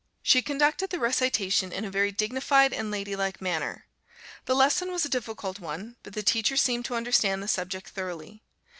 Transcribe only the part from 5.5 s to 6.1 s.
one,